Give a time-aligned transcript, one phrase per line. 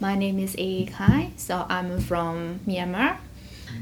[0.00, 3.18] My name is A Kai, so I'm from Myanmar.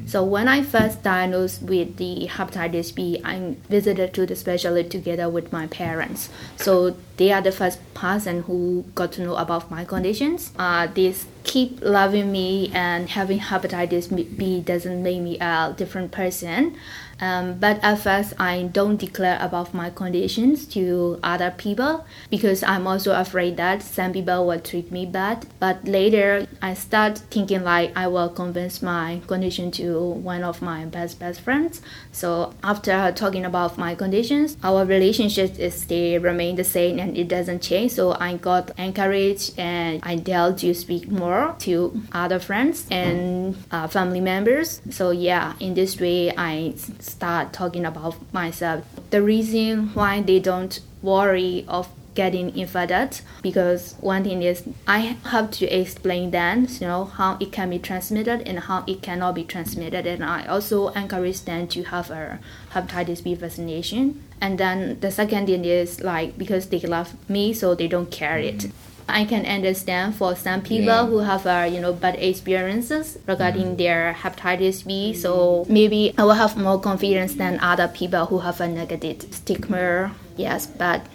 [0.07, 5.29] So when I first diagnosed with the hepatitis B, I visited to the specialist together
[5.29, 6.29] with my parents.
[6.57, 10.53] So they are the first person who got to know about my conditions.
[10.59, 16.77] Uh, this keep loving me and having hepatitis B doesn't make me a different person.
[17.19, 22.87] Um, but at first, I don't declare about my conditions to other people because I'm
[22.87, 25.47] also afraid that some people will treat me bad.
[25.59, 30.85] But later, I start thinking like I will convince my condition to one of my
[30.85, 31.81] best best friends.
[32.13, 37.29] So after talking about my conditions, our relationship is still remain the same and it
[37.29, 37.93] doesn't change.
[37.93, 43.87] So I got encouraged and I dare to speak more to other friends and uh,
[43.89, 44.81] family members.
[44.91, 48.85] So yeah, in this way, I start talking about myself.
[49.11, 55.51] The reason why they don't worry of getting infected because one thing is I have
[55.61, 59.45] to explain them, you know, how it can be transmitted and how it cannot be
[59.45, 62.41] transmitted, and I also encourage them to have a
[62.73, 64.25] hepatitis B vaccination.
[64.41, 68.39] And then the second thing is like because they love me, so they don't care
[68.39, 68.71] it.
[69.09, 71.07] I can understand for some people yeah.
[71.07, 73.79] who have uh, you know bad experiences regarding mm.
[73.79, 75.15] their hepatitis B.
[75.15, 80.15] So maybe I will have more confidence than other people who have a negative stigma.
[80.37, 81.07] Yes, but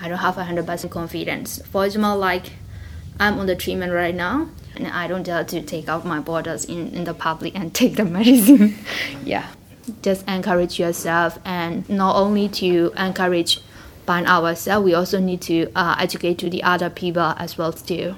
[0.00, 1.62] I don't have a hundred percent confidence.
[1.66, 2.52] For example, like
[3.20, 6.64] I'm on the treatment right now, and I don't dare to take out my borders
[6.64, 8.76] in, in the public and take the medicine.
[9.24, 9.46] yeah,
[10.02, 13.60] just encourage yourself, and not only to encourage
[14.06, 18.14] by ourselves, we also need to uh, educate to the other people as well too.